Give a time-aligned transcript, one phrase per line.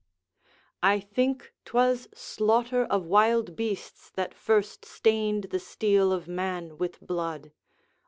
[0.81, 6.99] ["I think 'twas slaughter of wild beasts that first stained the steel of man with
[7.01, 7.51] blood."